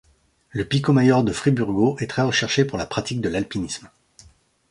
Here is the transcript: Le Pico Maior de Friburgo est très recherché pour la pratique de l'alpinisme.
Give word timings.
Le 0.49 0.65
Pico 0.65 0.93
Maior 0.93 1.23
de 1.23 1.31
Friburgo 1.31 1.95
est 1.99 2.07
très 2.07 2.23
recherché 2.23 2.65
pour 2.65 2.79
la 2.79 2.87
pratique 2.87 3.21
de 3.21 3.29
l'alpinisme. 3.29 3.87